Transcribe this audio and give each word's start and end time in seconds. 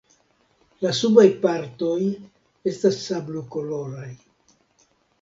La 0.85 0.93
subaj 0.99 1.25
partoj 1.43 1.99
estas 2.75 3.01
sablokoloraj. 3.05 4.13